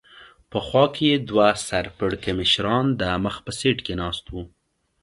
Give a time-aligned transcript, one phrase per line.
[0.51, 4.35] په خوا کې یې دوه سر پړکمشران د مخ په سېټ کې ناست و.